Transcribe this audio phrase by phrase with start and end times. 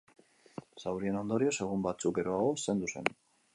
[0.83, 3.15] Zaurien ondorioz, egun batzuk geroago zendu zen.